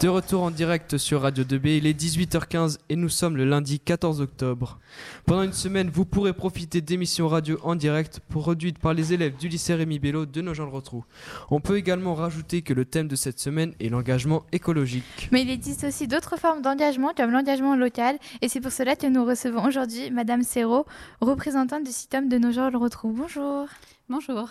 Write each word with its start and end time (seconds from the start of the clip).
De 0.00 0.06
retour 0.06 0.42
en 0.42 0.52
direct 0.52 0.96
sur 0.96 1.22
Radio 1.22 1.42
2B, 1.42 1.78
il 1.78 1.86
est 1.88 2.00
18h15 2.00 2.78
et 2.88 2.94
nous 2.94 3.08
sommes 3.08 3.36
le 3.36 3.44
lundi 3.44 3.80
14 3.80 4.20
octobre. 4.20 4.78
Pendant 5.26 5.42
une 5.42 5.52
semaine, 5.52 5.90
vous 5.90 6.04
pourrez 6.04 6.32
profiter 6.32 6.80
d'émissions 6.80 7.26
radio 7.26 7.58
en 7.64 7.74
direct 7.74 8.20
produites 8.28 8.78
par 8.78 8.94
les 8.94 9.12
élèves 9.12 9.36
du 9.36 9.48
lycée 9.48 9.74
Rémi 9.74 9.98
Bello 9.98 10.24
de 10.24 10.40
Nogent-le-Rotrou. 10.40 11.04
On 11.50 11.58
peut 11.60 11.76
également 11.76 12.14
rajouter 12.14 12.62
que 12.62 12.72
le 12.74 12.84
thème 12.84 13.08
de 13.08 13.16
cette 13.16 13.40
semaine 13.40 13.74
est 13.80 13.88
l'engagement 13.88 14.44
écologique. 14.52 15.28
Mais 15.32 15.42
il 15.42 15.50
existe 15.50 15.82
aussi 15.82 16.06
d'autres 16.06 16.38
formes 16.38 16.62
d'engagement 16.62 17.12
comme 17.16 17.32
l'engagement 17.32 17.74
local 17.74 18.18
et 18.40 18.48
c'est 18.48 18.60
pour 18.60 18.70
cela 18.70 18.94
que 18.94 19.08
nous 19.08 19.24
recevons 19.24 19.66
aujourd'hui 19.66 20.12
Madame 20.12 20.44
Serrault, 20.44 20.86
représentante 21.20 21.82
du 21.82 21.90
CITOM 21.90 22.28
de 22.28 22.38
Nogent-le-Rotrou. 22.38 23.10
Bonjour. 23.10 23.66
Bonjour. 24.08 24.48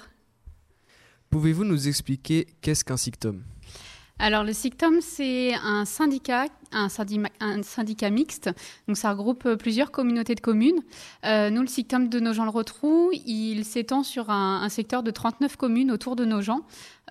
Pouvez-vous 1.29 1.63
nous 1.63 1.87
expliquer 1.87 2.47
qu'est-ce 2.59 2.83
qu'un 2.83 2.97
SICTOM 2.97 3.43
alors 4.19 4.43
le 4.43 4.51
SICTOM, 4.51 4.99
c'est 4.99 5.53
un 5.53 5.85
syndicat, 5.85 6.47
un 6.71 6.89
syndicat, 6.89 8.09
mixte. 8.09 8.49
Donc 8.87 8.97
ça 8.97 9.11
regroupe 9.11 9.45
euh, 9.45 9.55
plusieurs 9.55 9.91
communautés 9.91 10.33
de 10.33 10.39
communes. 10.39 10.81
Euh, 11.23 11.51
nous, 11.51 11.61
le 11.61 11.67
SICTOM 11.67 12.09
de 12.09 12.19
Nogent-le-Rotrou, 12.19 13.11
il 13.25 13.63
s'étend 13.63 14.01
sur 14.01 14.31
un, 14.31 14.67
secteur 14.69 15.03
de 15.03 15.11
39 15.11 15.55
communes 15.55 15.91
autour 15.91 16.15
de 16.15 16.25
Nogent, 16.25 16.61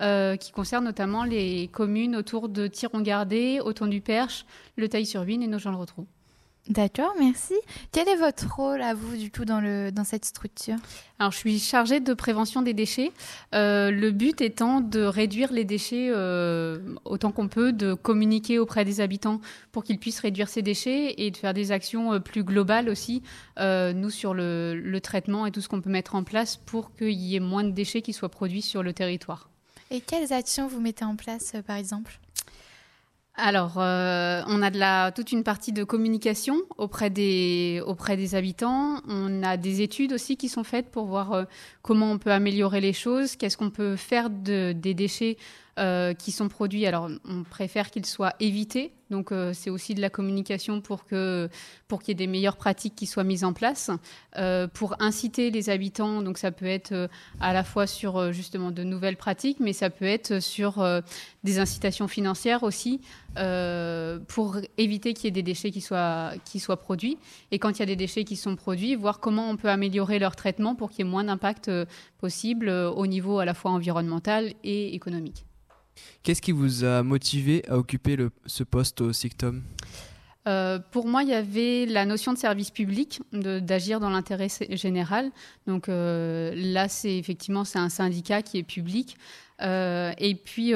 euh, 0.01 0.35
qui 0.35 0.51
concerne 0.51 0.83
notamment 0.83 1.23
les 1.23 1.69
communes 1.69 2.15
autour 2.15 2.49
de 2.49 2.67
Thiron-Gardé, 2.67 3.61
Auton-du-Perche, 3.63 4.45
Le 4.75 4.89
Taille-sur-Vigne 4.89 5.43
et 5.43 5.47
Nogent-le-Rotrou. 5.47 6.07
D'accord, 6.69 7.13
merci. 7.17 7.53
Quel 7.93 8.09
est 8.09 8.17
votre 8.17 8.53
rôle 8.53 8.81
à 8.81 8.93
vous 8.93 9.15
du 9.15 9.31
tout 9.31 9.45
dans, 9.45 9.61
le, 9.61 9.89
dans 9.89 10.03
cette 10.03 10.25
structure? 10.25 10.75
Alors, 11.17 11.31
je 11.31 11.37
suis 11.37 11.59
chargée 11.59 12.01
de 12.01 12.13
prévention 12.13 12.61
des 12.61 12.73
déchets. 12.73 13.13
Euh, 13.55 13.89
le 13.89 14.11
but 14.11 14.41
étant 14.41 14.81
de 14.81 15.01
réduire 15.01 15.53
les 15.53 15.63
déchets 15.63 16.09
euh, 16.09 16.79
autant 17.05 17.31
qu'on 17.31 17.47
peut, 17.47 17.71
de 17.71 17.93
communiquer 17.93 18.59
auprès 18.59 18.83
des 18.83 18.99
habitants 18.99 19.39
pour 19.71 19.85
qu'ils 19.85 19.97
puissent 19.97 20.19
réduire 20.19 20.49
ces 20.49 20.61
déchets 20.61 21.15
et 21.17 21.31
de 21.31 21.37
faire 21.37 21.53
des 21.53 21.71
actions 21.71 22.13
euh, 22.13 22.19
plus 22.19 22.43
globales 22.43 22.89
aussi, 22.89 23.23
nous, 23.57 24.09
sur 24.09 24.33
le, 24.33 24.75
le 24.75 25.01
traitement 25.01 25.45
et 25.45 25.51
tout 25.51 25.61
ce 25.61 25.69
qu'on 25.69 25.81
peut 25.81 25.89
mettre 25.89 26.15
en 26.15 26.23
place 26.23 26.57
pour 26.57 26.93
qu'il 26.95 27.11
y 27.11 27.37
ait 27.37 27.39
moins 27.39 27.63
de 27.63 27.71
déchets 27.71 28.01
qui 28.01 28.11
soient 28.11 28.29
produits 28.29 28.61
sur 28.61 28.83
le 28.83 28.91
territoire. 28.91 29.49
Et 29.89 30.01
quelles 30.01 30.33
actions 30.33 30.67
vous 30.67 30.81
mettez 30.81 31.05
en 31.05 31.15
place, 31.15 31.55
par 31.65 31.77
exemple? 31.77 32.19
Alors, 33.39 33.75
euh, 33.77 34.41
on 34.47 34.63
a 34.63 34.71
de 34.71 34.79
la, 34.79 35.11
toute 35.11 35.31
une 35.31 35.43
partie 35.43 35.71
de 35.71 35.83
communication 35.83 36.57
auprès 36.77 37.11
des, 37.11 37.83
auprès 37.85 38.17
des 38.17 38.33
habitants. 38.33 38.99
On 39.07 39.43
a 39.43 39.57
des 39.57 39.83
études 39.83 40.11
aussi 40.13 40.37
qui 40.37 40.49
sont 40.49 40.63
faites 40.63 40.89
pour 40.89 41.05
voir 41.05 41.33
euh, 41.33 41.43
comment 41.87 42.11
on 42.11 42.17
peut 42.17 42.33
améliorer 42.33 42.81
les 42.81 42.91
choses, 42.91 43.37
qu'est-ce 43.37 43.55
qu'on 43.55 43.69
peut 43.69 43.95
faire 43.95 44.29
de, 44.29 44.73
des 44.73 44.93
déchets 44.93 45.37
euh, 45.79 46.15
qui 46.15 46.31
sont 46.31 46.49
produits. 46.49 46.87
Alors, 46.87 47.07
on 47.29 47.43
préfère 47.43 47.91
qu'ils 47.91 48.07
soient 48.07 48.33
évités. 48.39 48.93
Donc, 49.11 49.31
euh, 49.31 49.51
c'est 49.53 49.69
aussi 49.69 49.93
de 49.93 50.01
la 50.01 50.09
communication 50.09 50.81
pour 50.81 51.03
pour 51.87 52.01
qu'il 52.01 52.09
y 52.09 52.11
ait 52.11 52.15
des 52.15 52.25
meilleures 52.25 52.57
pratiques 52.57 52.95
qui 52.95 53.05
soient 53.05 53.23
mises 53.23 53.43
en 53.43 53.53
place, 53.53 53.91
euh, 54.37 54.67
pour 54.67 54.95
inciter 54.99 55.51
les 55.51 55.69
habitants. 55.69 56.23
Donc, 56.23 56.39
ça 56.39 56.51
peut 56.51 56.65
être 56.65 57.07
à 57.39 57.53
la 57.53 57.63
fois 57.63 57.85
sur 57.85 58.33
justement 58.33 58.71
de 58.71 58.83
nouvelles 58.83 59.17
pratiques, 59.17 59.59
mais 59.59 59.71
ça 59.71 59.91
peut 59.91 60.05
être 60.05 60.41
sur 60.41 60.83
des 61.43 61.59
incitations 61.59 62.07
financières 62.07 62.63
aussi 62.63 62.99
pour 64.27 64.57
éviter 64.79 65.13
qu'il 65.13 65.25
y 65.25 65.27
ait 65.27 65.31
des 65.31 65.43
déchets 65.43 65.69
qui 65.69 65.81
soient 65.81 66.31
qui 66.43 66.59
soient 66.59 66.77
produits. 66.77 67.19
Et 67.51 67.59
quand 67.59 67.77
il 67.77 67.79
y 67.79 67.83
a 67.83 67.85
des 67.85 67.95
déchets 67.95 68.23
qui 68.23 68.35
sont 68.35 68.55
produits, 68.55 68.95
voir 68.95 69.19
comment 69.19 69.47
on 69.47 69.57
peut 69.57 69.69
améliorer 69.69 70.17
leur 70.17 70.35
traitement 70.35 70.73
pour 70.73 70.89
qu'il 70.89 71.05
y 71.05 71.07
ait 71.07 71.11
moins 71.11 71.23
d'impact 71.23 71.69
possible 72.17 72.69
au 72.69 73.07
niveau 73.07 73.39
à 73.39 73.45
la 73.45 73.53
fois 73.53 73.71
environnemental 73.71 74.53
et 74.63 74.95
économique. 74.95 75.45
Qu'est-ce 76.23 76.41
qui 76.41 76.51
vous 76.51 76.83
a 76.83 77.03
motivé 77.03 77.63
à 77.67 77.77
occuper 77.77 78.17
ce 78.45 78.63
poste 78.63 79.01
au 79.01 79.13
SICTOM? 79.13 79.63
Euh, 80.47 80.79
pour 80.91 81.07
moi, 81.07 81.23
il 81.23 81.29
y 81.29 81.33
avait 81.33 81.85
la 81.85 82.05
notion 82.05 82.31
de 82.31 82.37
service 82.37 82.71
public, 82.71 83.21
d'agir 83.33 83.99
dans 83.99 84.09
l'intérêt 84.09 84.47
général. 84.71 85.31
Donc 85.65 85.89
euh, 85.89 86.53
là, 86.55 86.87
c'est 86.87 87.17
effectivement 87.17 87.65
c'est 87.65 87.79
un 87.79 87.89
syndicat 87.89 88.41
qui 88.41 88.57
est 88.57 88.63
public. 88.63 89.17
Euh, 89.61 90.11
et 90.17 90.35
puis 90.35 90.73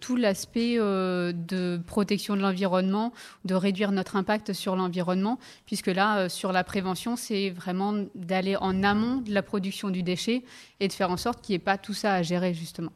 tout 0.00 0.16
l'aspect 0.16 0.76
de 0.76 1.80
protection 1.86 2.36
de 2.36 2.42
l'environnement, 2.42 3.12
de 3.44 3.54
réduire 3.54 3.92
notre 3.92 4.16
impact 4.16 4.52
sur 4.52 4.76
l'environnement, 4.76 5.38
puisque 5.66 5.88
là, 5.88 6.28
sur 6.28 6.52
la 6.52 6.64
prévention, 6.64 7.16
c'est 7.16 7.50
vraiment 7.50 7.94
d'aller 8.14 8.56
en 8.56 8.82
amont 8.82 9.16
de 9.18 9.32
la 9.32 9.42
production 9.42 9.90
du 9.90 10.02
déchet 10.02 10.44
et 10.80 10.88
de 10.88 10.92
faire 10.92 11.10
en 11.10 11.16
sorte 11.16 11.40
qu'il 11.40 11.54
n'y 11.54 11.56
ait 11.56 11.64
pas 11.64 11.78
tout 11.78 11.94
ça 11.94 12.14
à 12.14 12.22
gérer 12.22 12.54
justement. 12.54 12.92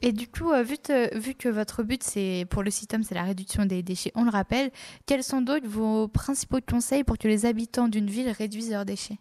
Et 0.00 0.12
du 0.12 0.28
coup, 0.28 0.52
euh, 0.52 0.62
vu, 0.62 1.34
que 1.34 1.48
votre 1.48 1.82
but 1.82 2.02
c'est 2.02 2.46
pour 2.50 2.62
le 2.62 2.70
système, 2.70 3.02
c'est 3.02 3.14
la 3.14 3.24
réduction 3.24 3.66
des 3.66 3.82
déchets, 3.82 4.12
on 4.14 4.24
le 4.24 4.30
rappelle, 4.30 4.70
quels 5.06 5.24
sont 5.24 5.40
donc 5.40 5.64
vos 5.64 6.06
principaux 6.06 6.60
conseils 6.60 7.02
pour 7.02 7.18
que 7.18 7.26
les 7.26 7.46
habitants 7.46 7.88
d'une 7.88 8.08
ville 8.08 8.30
réduisent 8.30 8.70
leurs 8.70 8.84
déchets? 8.84 9.18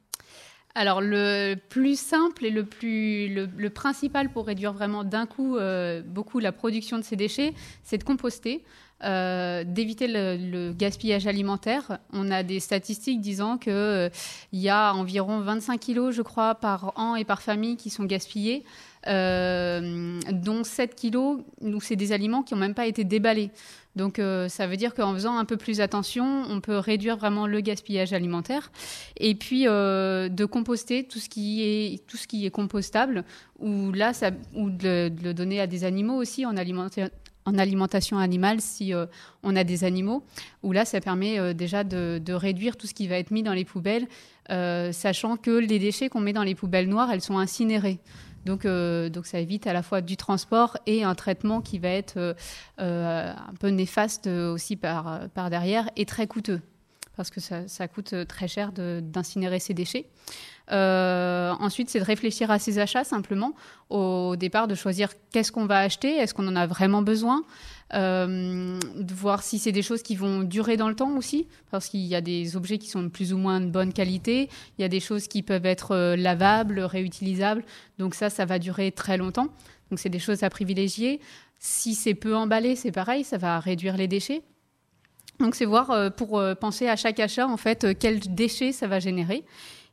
Alors 0.78 1.02
le 1.02 1.56
plus 1.70 2.00
simple 2.00 2.46
et 2.46 2.52
le 2.52 2.64
plus 2.64 3.34
le, 3.34 3.70
principal 3.70 4.30
pour 4.30 4.46
réduire 4.46 4.74
vraiment 4.74 5.04
d'un 5.04 5.26
coup 5.26 5.58
euh, 5.58 6.04
beaucoup 6.06 6.40
la 6.40 6.52
production 6.52 7.00
de 7.00 7.04
ces 7.04 7.16
déchets, 7.16 7.54
c'est 7.84 7.98
de 7.98 8.04
composter. 8.04 8.64
Euh, 9.04 9.64
d'éviter 9.64 10.08
le, 10.08 10.74
gaspillage 10.74 11.28
alimentaire. 11.28 12.00
On 12.14 12.32
a 12.32 12.42
des 12.42 12.60
statistiques 12.60 13.22
disant 13.22 13.58
qu'il 13.60 14.12
il 14.54 14.60
y 14.60 14.70
a 14.70 14.94
environ 14.94 15.40
25 15.40 15.80
kilos, 15.80 16.16
je 16.16 16.24
crois, 16.24 16.56
par 16.56 16.94
an 16.96 17.16
et 17.16 17.24
par 17.24 17.44
famille 17.44 17.78
qui 17.78 17.92
sont 17.92 18.06
gaspillés. 18.06 18.64
Euh, 19.06 20.20
dont 20.32 20.64
7 20.64 20.96
kilos, 20.96 21.40
c'est 21.80 21.96
des 21.96 22.12
aliments 22.12 22.44
qui 22.44 22.54
n'ont 22.54 22.60
même 22.60 22.74
pas 22.74 22.88
été 22.88 23.04
déballés. 23.04 23.52
Donc 23.98 24.20
euh, 24.20 24.48
ça 24.48 24.68
veut 24.68 24.78
dire 24.78 24.94
qu'en 24.94 25.14
faisant 25.14 25.38
un 25.38 25.44
peu 25.44 25.58
plus 25.58 25.82
attention, 25.82 26.44
on 26.50 26.62
peut 26.62 26.78
réduire 26.78 27.18
vraiment 27.18 27.48
le 27.48 27.60
gaspillage 27.60 28.14
alimentaire. 28.14 28.72
Et 29.18 29.36
puis 29.36 29.68
euh, 29.68 30.30
de 30.30 30.46
composter 30.46 31.04
tout 31.04 31.20
ce 31.20 31.28
qui 31.28 31.64
est 31.64 32.08
tout 32.08 32.16
ce 32.16 32.28
qui 32.28 32.46
est 32.46 32.52
compostable, 32.52 33.26
ou 33.60 33.92
de, 33.92 35.12
le 35.24 35.34
donner 35.34 35.60
à 35.60 35.68
des 35.68 35.84
animaux 35.84 36.16
aussi 36.16 36.46
en 36.46 36.56
en 37.46 37.58
alimentation 37.58 38.18
animale 38.18 38.60
si 38.60 38.94
on 39.42 39.56
a 39.56 39.64
des 39.64 39.84
animaux, 39.86 40.24
où 40.64 40.74
là, 40.74 40.84
ça 40.84 41.00
permet 41.00 41.54
déjà 41.54 41.86
de, 41.86 42.34
réduire 42.34 42.76
tout 42.76 42.88
ce 42.88 42.94
qui 42.94 43.08
va 43.08 43.18
être 43.18 43.32
mis 43.32 43.42
dans 43.42 43.54
les 43.54 43.64
poubelles, 43.66 44.06
sachant 44.48 45.38
que 45.38 45.52
les 45.52 45.80
déchets 45.80 46.10
qu'on 46.10 46.20
met 46.20 46.34
dans 46.34 46.44
les 46.44 46.56
poubelles 46.56 46.90
noires, 46.90 47.10
elles 47.10 47.22
sont 47.22 47.38
incinérées. 47.38 48.00
Donc, 48.46 48.66
euh, 48.66 49.10
donc 49.10 49.26
ça 49.26 49.40
évite 49.40 49.68
à 49.68 49.74
la 49.74 49.84
fois 49.84 50.02
du 50.02 50.18
transport 50.18 50.78
et 50.86 51.04
un 51.04 51.16
traitement 51.16 51.62
qui 51.62 51.80
va 51.80 51.90
être 51.90 52.18
euh, 52.18 52.34
euh, 52.80 53.34
un 53.34 53.54
peu 53.60 53.70
néfaste 53.70 54.28
aussi 54.28 54.76
par, 54.76 55.28
derrière 55.50 55.90
et 55.96 56.06
très 56.06 56.28
coûteux 56.28 56.62
parce 57.16 57.32
que 57.32 57.40
ça, 57.40 57.88
coûte 57.88 58.14
très 58.28 58.48
cher 58.48 58.72
d'incinérer 58.72 59.58
ces 59.58 59.74
déchets. 59.74 60.06
ensuite, 60.70 61.90
c'est 61.90 62.00
de 62.00 62.04
réfléchir 62.04 62.52
à 62.52 62.60
ses 62.60 62.78
achats 62.78 63.04
simplement. 63.04 63.56
Au 63.90 64.36
départ, 64.36 64.68
de 64.68 64.76
choisir 64.76 65.10
qu'est-ce 65.32 65.52
qu'on 65.52 65.66
va 65.66 65.80
acheter, 65.80 66.16
est-ce 66.18 66.36
qu'on 66.36 66.48
en 66.48 66.56
a 66.56 66.68
vraiment 66.68 67.02
besoin, 67.02 67.44
de 67.94 69.14
voir 69.14 69.44
si 69.44 69.60
c'est 69.60 69.72
des 69.72 69.82
choses 69.82 70.02
qui 70.02 70.16
vont 70.16 70.44
durer 70.44 70.78
dans 70.78 70.90
le 70.90 70.96
temps 70.96 71.16
aussi, 71.16 71.48
parce 71.72 71.88
qu'il 71.88 72.02
y 72.02 72.16
a 72.16 72.22
des 72.22 72.56
objets 72.56 72.78
qui 72.78 72.90
sont 72.90 73.04
de 73.04 73.08
plus 73.08 73.34
ou 73.34 73.38
moins 73.38 73.62
de 73.62 73.68
bonne 73.68 73.94
qualité, 73.94 74.50
il 74.78 74.82
y 74.82 74.86
a 74.86 74.90
des 74.90 75.00
choses 75.00 75.28
qui 75.28 75.42
peuvent 75.42 75.66
être 75.66 75.92
euh, 75.92 76.16
lavables, 76.16 76.80
réutilisables, 76.80 77.64
donc 77.98 78.16
ça, 78.16 78.30
ça 78.30 78.46
va 78.46 78.60
durer 78.60 78.92
très 78.92 79.18
longtemps. 79.18 79.48
Donc 79.90 80.00
c'est 80.00 80.10
des 80.10 80.20
choses 80.20 80.44
à 80.44 80.50
privilégier. 80.50 81.22
Si 81.60 81.96
c'est 81.96 82.14
peu 82.14 82.36
emballé, 82.36 82.76
c'est 82.76 82.92
pareil, 82.92 83.24
ça 83.24 83.38
va 83.38 83.60
réduire 83.60 83.96
les 83.96 84.08
déchets. 84.08 84.42
Donc 85.40 85.56
c'est 85.56 85.66
voir 85.66 85.92
euh, 85.92 86.10
pour 86.10 86.42
penser 86.60 86.90
à 86.90 86.96
chaque 86.96 87.20
achat 87.20 87.48
en 87.48 87.58
fait 87.58 87.98
quels 87.98 88.20
déchets 88.20 88.72
ça 88.72 88.88
va 88.88 89.00
générer 89.00 89.46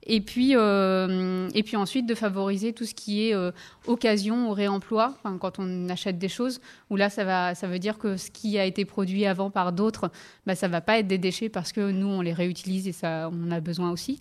et 0.07 0.21
puis, 0.21 0.53
euh, 0.55 1.49
et 1.55 1.63
puis 1.63 1.77
ensuite 1.77 2.07
de 2.07 2.15
favoriser 2.15 2.73
tout 2.73 2.85
ce 2.85 2.95
qui 2.95 3.29
est 3.29 3.35
euh, 3.35 3.53
occasion 3.87 4.51
ou 4.51 4.53
réemploi, 4.53 5.17
quand 5.41 5.59
on 5.59 5.89
achète 5.89 6.19
des 6.19 6.29
choses, 6.29 6.61
où 6.91 6.97
là, 6.97 7.09
ça, 7.09 7.25
va, 7.25 7.55
ça 7.55 7.67
veut 7.67 7.79
dire 7.79 7.97
que 7.97 8.17
ce 8.17 8.31
qui 8.31 8.59
a 8.59 8.67
été 8.67 8.85
produit 8.85 9.25
avant 9.25 9.51
par 9.51 9.73
d'autres, 9.73 10.11
bah, 10.47 10.55
ça 10.55 10.69
ne 10.69 10.73
va 10.73 10.83
pas 10.83 10.99
être 10.99 11.07
des 11.07 11.19
déchets 11.19 11.49
parce 11.49 11.73
que 11.73 11.91
nous, 11.91 12.07
on 12.07 12.21
les 12.21 12.35
réutilise 12.35 12.87
et 12.87 12.93
ça, 12.93 13.31
on 13.33 13.51
a 13.51 13.61
besoin 13.61 13.91
aussi. 13.91 14.21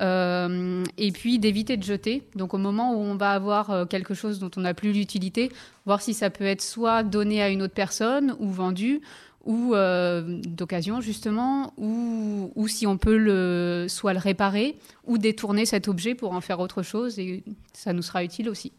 Euh, 0.00 0.84
et 0.96 1.12
puis 1.12 1.38
d'éviter 1.38 1.76
de 1.76 1.82
jeter. 1.82 2.22
Donc 2.34 2.54
au 2.54 2.58
moment 2.58 2.94
où 2.94 2.98
on 2.98 3.14
va 3.14 3.30
avoir 3.30 3.88
quelque 3.88 4.14
chose 4.14 4.38
dont 4.38 4.50
on 4.56 4.62
n'a 4.62 4.74
plus 4.74 4.92
l'utilité, 4.92 5.50
voir 5.86 6.02
si 6.02 6.12
ça 6.12 6.28
peut 6.28 6.44
être 6.44 6.62
soit 6.62 7.02
donné 7.02 7.42
à 7.42 7.48
une 7.48 7.62
autre 7.62 7.74
personne 7.74 8.34
ou 8.38 8.50
vendu, 8.50 9.00
ou 9.44 9.74
euh, 9.74 10.40
d'occasion 10.44 11.00
justement, 11.00 11.72
ou, 11.76 12.52
ou, 12.54 12.68
si 12.68 12.86
on 12.86 12.96
peut 12.96 13.16
le, 13.16 13.86
soit 13.88 14.12
le 14.12 14.18
réparer 14.18 14.76
ou 15.04 15.18
détourner 15.18 15.66
cet 15.66 15.88
objet 15.88 16.14
pour 16.14 16.32
en 16.32 16.40
faire 16.40 16.60
autre 16.60 16.82
chose 16.82 17.18
et 17.18 17.42
ça 17.72 17.92
nous 17.92 18.02
sera 18.02 18.24
utile 18.24 18.48
aussi. 18.48 18.72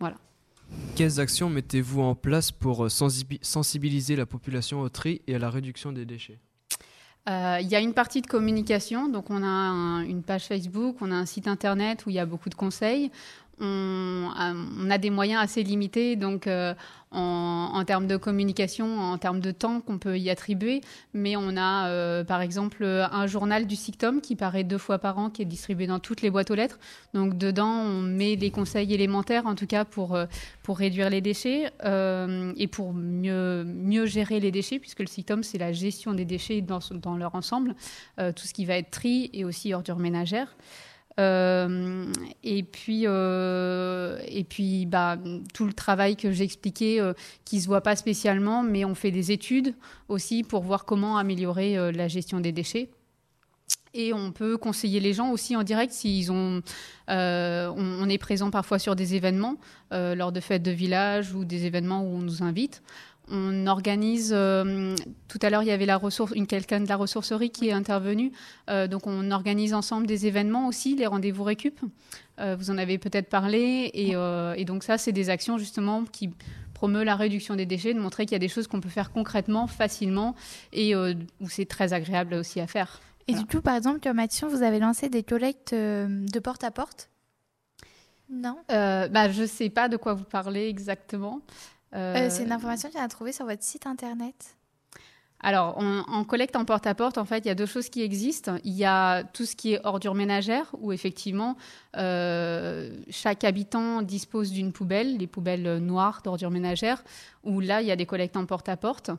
Voilà. 0.00 0.16
Quelles 0.96 1.20
actions 1.20 1.50
mettez-vous 1.50 2.00
en 2.00 2.14
place 2.14 2.50
pour 2.50 2.86
euh, 2.86 2.88
sensibiliser 2.88 4.16
la 4.16 4.26
population 4.26 4.80
au 4.80 4.88
tri 4.88 5.20
et 5.26 5.34
à 5.34 5.38
la 5.38 5.50
réduction 5.50 5.92
des 5.92 6.04
déchets? 6.04 6.38
Euh, 7.28 7.58
il 7.60 7.68
y 7.68 7.76
a 7.76 7.80
une 7.80 7.94
partie 7.94 8.20
de 8.20 8.26
communication, 8.26 9.08
donc 9.08 9.30
on 9.30 9.44
a 9.44 10.02
une 10.04 10.24
page 10.24 10.46
Facebook, 10.46 10.96
on 11.00 11.12
a 11.12 11.14
un 11.14 11.26
site 11.26 11.46
internet 11.46 12.04
où 12.04 12.10
il 12.10 12.14
y 12.14 12.18
a 12.18 12.26
beaucoup 12.26 12.48
de 12.48 12.56
conseils. 12.56 13.12
On, 13.62 14.90
a 14.90 14.98
des 14.98 15.10
moyens 15.10 15.42
assez 15.42 15.62
limités, 15.62 16.16
donc 16.16 16.46
en, 17.14 17.84
termes 17.84 18.06
de 18.06 18.16
communication, 18.16 18.98
en 18.98 19.18
termes 19.18 19.40
de 19.40 19.50
temps 19.50 19.80
qu'on 19.80 19.98
peut 19.98 20.18
y 20.18 20.30
attribuer. 20.30 20.80
Mais 21.14 21.36
on 21.36 21.56
a, 21.56 21.88
euh, 21.88 22.24
par 22.24 22.40
exemple, 22.40 22.84
un 22.84 23.26
journal 23.26 23.66
du 23.66 23.76
SICTOM 23.76 24.20
qui 24.20 24.36
paraît 24.36 24.64
deux 24.64 24.78
fois 24.78 24.98
par 24.98 25.18
an, 25.18 25.30
qui 25.30 25.42
est 25.42 25.46
distribué 25.46 25.86
dans 25.86 25.98
toutes 25.98 26.22
les 26.22 26.30
boîtes 26.30 26.50
aux 26.50 26.54
lettres. 26.54 26.78
Donc 27.14 27.36
dedans, 27.36 27.70
on 27.70 28.00
met 28.00 28.36
les 28.36 28.50
conseils 28.50 28.92
élémentaires, 28.92 29.46
en 29.46 29.54
tout 29.54 29.66
cas 29.66 29.84
pour, 29.84 30.14
euh, 30.14 30.26
pour 30.62 30.78
réduire 30.78 31.10
les 31.10 31.20
déchets 31.20 31.70
euh, 31.84 32.52
et 32.56 32.66
pour 32.66 32.92
mieux, 32.92 33.64
mieux 33.64 34.06
gérer 34.06 34.40
les 34.40 34.50
déchets, 34.50 34.78
puisque 34.78 35.00
le 35.00 35.06
SICTOM, 35.06 35.42
c'est 35.42 35.58
la 35.58 35.72
gestion 35.72 36.14
des 36.14 36.24
déchets 36.24 36.60
dans, 36.60 36.80
dans 36.92 37.16
leur 37.16 37.34
ensemble, 37.34 37.74
tout 38.18 38.46
ce 38.46 38.54
qui 38.54 38.64
va 38.64 38.76
être 38.76 38.90
tri 38.90 39.30
et 39.32 39.44
aussi 39.44 39.74
ordures 39.74 39.98
ménagères. 39.98 40.54
Euh, 41.20 42.06
et 42.42 42.62
puis, 42.62 43.02
euh, 43.06 44.18
et 44.26 44.44
puis 44.44 44.86
bah, 44.86 45.18
tout 45.52 45.66
le 45.66 45.72
travail 45.72 46.16
que 46.16 46.32
j'ai 46.32 46.44
expliqué, 46.44 47.00
euh, 47.00 47.12
qui 47.44 47.56
ne 47.56 47.60
se 47.62 47.66
voit 47.66 47.82
pas 47.82 47.96
spécialement, 47.96 48.62
mais 48.62 48.84
on 48.84 48.94
fait 48.94 49.10
des 49.10 49.32
études 49.32 49.74
aussi 50.08 50.42
pour 50.42 50.62
voir 50.62 50.84
comment 50.84 51.18
améliorer 51.18 51.92
la 51.92 52.08
gestion 52.08 52.40
des 52.40 52.52
déchets. 52.52 52.90
Et 53.94 54.14
on 54.14 54.32
peut 54.32 54.56
conseiller 54.56 55.00
les 55.00 55.12
gens 55.12 55.30
aussi 55.30 55.54
en 55.54 55.62
direct 55.62 55.92
s'ils 55.92 56.32
ont. 56.32 56.62
on, 57.08 58.08
est 58.08 58.18
présent 58.18 58.50
parfois 58.50 58.78
sur 58.78 58.96
des 58.96 59.14
événements, 59.14 59.56
lors 59.90 60.32
de 60.32 60.40
fêtes 60.40 60.62
de 60.62 60.70
village 60.70 61.34
ou 61.34 61.44
des 61.44 61.66
événements 61.66 62.02
où 62.02 62.16
on 62.16 62.22
nous 62.22 62.42
invite 62.42 62.82
on 63.32 63.66
organise. 63.66 64.32
Euh, 64.36 64.94
tout 65.26 65.38
à 65.42 65.50
l'heure, 65.50 65.62
il 65.62 65.68
y 65.68 65.72
avait 65.72 65.86
la 65.86 65.96
ressource, 65.96 66.32
une 66.36 66.46
quelqu'un 66.46 66.80
de 66.80 66.88
la 66.88 66.96
ressourcerie 66.96 67.50
qui 67.50 67.68
est 67.68 67.72
intervenu. 67.72 68.30
Euh, 68.70 68.86
donc, 68.86 69.06
on 69.06 69.30
organise 69.30 69.72
ensemble 69.72 70.06
des 70.06 70.26
événements 70.26 70.68
aussi, 70.68 70.94
les 70.94 71.06
rendez-vous 71.06 71.42
récup. 71.42 71.80
Euh, 72.38 72.56
vous 72.56 72.70
en 72.70 72.78
avez 72.78 72.98
peut-être 72.98 73.30
parlé, 73.30 73.90
et, 73.94 74.64
donc 74.64 74.84
ça, 74.84 74.98
c'est 74.98 75.12
des 75.12 75.30
actions 75.30 75.58
justement 75.58 76.04
qui 76.04 76.30
promeut 76.74 77.04
la 77.04 77.16
réduction 77.16 77.56
des 77.56 77.66
déchets, 77.66 77.94
de 77.94 78.00
montrer 78.00 78.26
qu'il 78.26 78.32
y 78.32 78.36
a 78.36 78.40
des 78.40 78.48
choses 78.48 78.66
qu'on 78.66 78.80
peut 78.80 78.88
faire 78.88 79.12
concrètement, 79.12 79.66
facilement, 79.66 80.34
et 80.72 80.94
où 80.94 81.48
c'est 81.48 81.66
très 81.66 81.92
agréable 81.92 82.34
aussi 82.34 82.60
à 82.60 82.66
faire. 82.66 83.00
Et 83.28 83.34
du 83.34 83.46
coup, 83.46 83.60
par 83.60 83.76
exemple, 83.76 84.06
action, 84.18 84.48
vous 84.48 84.62
avez 84.62 84.78
lancé 84.78 85.08
des 85.08 85.22
collectes 85.22 85.74
de 85.74 86.38
porte 86.38 86.64
à 86.64 86.70
porte? 86.70 87.08
Non? 88.28 88.58
Bah, 88.68 89.30
Je 89.30 89.42
ne 89.42 89.46
sais 89.46 89.70
pas 89.70 89.88
de 89.88 89.96
quoi 89.96 90.14
vous 90.14 90.24
parlez 90.24 90.68
exactement. 90.68 91.40
Euh, 91.94 92.28
c'est 92.30 92.44
une 92.44 92.52
information 92.52 92.88
que 92.88 92.94
tu 92.94 93.00
as 93.00 93.08
trouvée 93.08 93.32
sur 93.32 93.46
votre 93.46 93.62
site 93.62 93.86
internet 93.86 94.56
alors, 95.44 95.76
en 95.76 96.22
collecte 96.22 96.54
en 96.54 96.64
porte-à-porte, 96.64 97.18
en 97.18 97.24
fait, 97.24 97.38
il 97.38 97.48
y 97.48 97.50
a 97.50 97.56
deux 97.56 97.66
choses 97.66 97.88
qui 97.88 98.00
existent. 98.02 98.58
Il 98.62 98.74
y 98.74 98.84
a 98.84 99.24
tout 99.24 99.44
ce 99.44 99.56
qui 99.56 99.72
est 99.72 99.80
ordures 99.82 100.14
ménagères, 100.14 100.72
où 100.78 100.92
effectivement, 100.92 101.56
euh, 101.96 102.94
chaque 103.10 103.42
habitant 103.42 104.02
dispose 104.02 104.52
d'une 104.52 104.70
poubelle, 104.70 105.16
les 105.16 105.26
poubelles 105.26 105.78
noires 105.78 106.20
d'ordures 106.22 106.52
ménagères, 106.52 107.02
où 107.42 107.58
là, 107.58 107.82
il 107.82 107.88
y 107.88 107.90
a 107.90 107.96
des 107.96 108.06
collectes 108.06 108.36
en 108.36 108.46
porte-à-porte. 108.46 109.10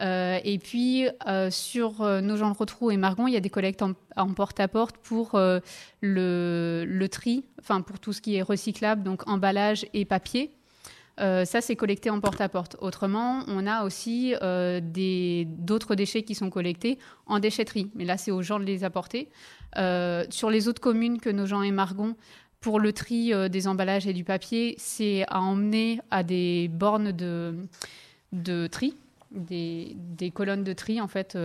Euh, 0.00 0.40
et 0.42 0.58
puis, 0.58 1.06
sur 1.50 2.00
nos 2.22 2.36
gens 2.36 2.50
de 2.50 2.92
et 2.92 2.96
Margon, 2.96 3.28
il 3.28 3.34
y 3.34 3.36
a 3.36 3.40
des 3.40 3.48
collectes 3.48 3.84
en, 4.16 4.34
porte-à-porte 4.34 4.96
pour 4.96 5.38
le, 5.38 5.62
le, 6.02 7.08
tri, 7.08 7.44
enfin, 7.60 7.82
pour 7.82 8.00
tout 8.00 8.12
ce 8.12 8.20
qui 8.20 8.34
est 8.34 8.42
recyclable, 8.42 9.04
donc 9.04 9.28
emballage 9.28 9.86
et 9.94 10.04
papier. 10.04 10.57
Euh, 11.20 11.44
ça, 11.44 11.60
c'est 11.60 11.76
collecté 11.76 12.10
en 12.10 12.20
porte-à-porte. 12.20 12.76
Autrement, 12.80 13.42
on 13.48 13.66
a 13.66 13.84
aussi 13.84 14.34
euh, 14.42 14.80
d'autres 15.44 15.94
déchets 15.94 16.22
qui 16.22 16.34
sont 16.34 16.50
collectés 16.50 16.98
en 17.26 17.38
déchetterie. 17.38 17.90
Mais 17.94 18.04
là, 18.04 18.16
c'est 18.16 18.30
aux 18.30 18.42
gens 18.42 18.58
de 18.58 18.64
les 18.64 18.84
apporter. 18.84 19.28
Euh, 19.76 20.24
sur 20.30 20.50
les 20.50 20.68
autres 20.68 20.80
communes 20.80 21.20
que 21.20 21.30
nos 21.30 21.46
gens 21.46 21.62
et 21.62 21.70
Margon, 21.70 22.16
pour 22.60 22.80
le 22.80 22.92
tri 22.92 23.32
des 23.50 23.68
emballages 23.68 24.08
et 24.08 24.12
du 24.12 24.24
papier, 24.24 24.74
c'est 24.78 25.24
à 25.28 25.40
emmener 25.40 26.00
à 26.10 26.24
des 26.24 26.68
bornes 26.68 27.12
de, 27.12 27.54
de 28.32 28.66
tri, 28.66 28.94
des, 29.30 29.92
des, 29.94 30.32
colonnes 30.32 30.64
de 30.64 30.72
tri, 30.72 31.00
en 31.00 31.06
fait, 31.06 31.38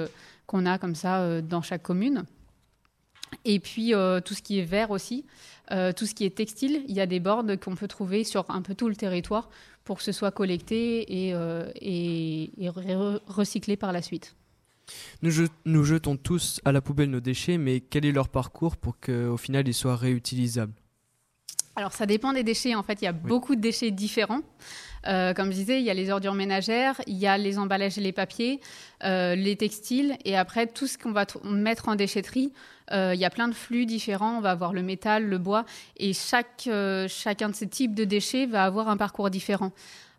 qu'on 0.47 0.65
a 0.65 0.79
comme 0.79 0.95
ça 0.95 1.39
dans 1.41 1.61
chaque 1.61 1.83
commune. 1.83 2.23
Et 3.45 3.59
puis, 3.59 3.93
tout 4.25 4.33
ce 4.33 4.41
qui 4.41 4.59
est 4.59 4.65
vert 4.65 4.91
aussi. 4.91 5.25
Euh, 5.71 5.93
tout 5.93 6.05
ce 6.05 6.13
qui 6.13 6.25
est 6.25 6.35
textile, 6.35 6.83
il 6.87 6.95
y 6.95 6.99
a 6.99 7.05
des 7.05 7.19
bornes 7.19 7.57
qu'on 7.57 7.75
peut 7.75 7.87
trouver 7.87 8.23
sur 8.23 8.45
un 8.49 8.61
peu 8.61 8.75
tout 8.75 8.89
le 8.89 8.95
territoire 8.95 9.49
pour 9.85 9.97
que 9.97 10.03
ce 10.03 10.11
soit 10.11 10.31
collecté 10.31 11.27
et, 11.27 11.33
euh, 11.33 11.69
recyclé 13.27 13.77
par 13.77 13.93
la 13.93 14.01
suite. 14.01 14.35
Nous, 15.21 15.31
nous, 15.65 15.83
jetons 15.85 16.17
tous 16.17 16.59
à 16.65 16.73
la 16.73 16.81
poubelle 16.81 17.09
nos 17.09 17.21
déchets, 17.21 17.57
mais 17.57 17.79
quel 17.79 18.05
est 18.05 18.11
leur 18.11 18.27
parcours 18.27 18.75
pour 18.75 18.99
qu'au 18.99 19.37
final 19.37 19.67
ils 19.67 19.73
soient 19.73 19.95
réutilisables? 19.95 20.73
Alors 21.75 21.91
ça 21.91 22.05
dépend 22.05 22.33
des 22.33 22.43
déchets, 22.43 22.75
en 22.75 22.83
fait 22.83 23.01
il 23.01 23.05
y 23.05 23.07
a 23.07 23.13
beaucoup 23.13 23.55
de 23.55 23.61
déchets 23.61 23.91
différents. 23.91 24.41
Euh, 25.07 25.33
comme 25.33 25.47
je 25.47 25.55
disais, 25.55 25.79
il 25.79 25.85
y 25.85 25.89
a 25.89 25.93
les 25.93 26.09
ordures 26.09 26.33
ménagères, 26.33 27.01
il 27.07 27.17
y 27.17 27.27
a 27.27 27.37
les 27.37 27.57
emballages 27.59 27.97
et 27.97 28.01
les 28.01 28.11
papiers, 28.11 28.61
euh, 29.03 29.35
les 29.35 29.55
textiles, 29.55 30.17
et 30.23 30.37
après 30.37 30.67
tout 30.67 30.87
ce 30.87 30.97
qu'on 30.97 31.11
va 31.11 31.25
mettre 31.43 31.89
en 31.89 31.95
déchetterie. 31.95 32.53
Euh, 32.91 33.11
il 33.13 33.19
y 33.19 33.25
a 33.25 33.29
plein 33.29 33.47
de 33.47 33.53
flux 33.53 33.85
différents. 33.85 34.37
On 34.37 34.41
va 34.41 34.51
avoir 34.51 34.71
le 34.71 34.81
métal, 34.81 35.25
le 35.25 35.37
bois, 35.37 35.65
et 35.97 36.13
chaque, 36.13 36.69
chacun 37.07 37.49
de 37.49 37.55
ces 37.55 37.67
types 37.67 37.95
de 37.95 38.03
déchets 38.03 38.45
va 38.45 38.63
avoir 38.63 38.87
un 38.87 38.97
parcours 38.97 39.29
différent. 39.29 39.71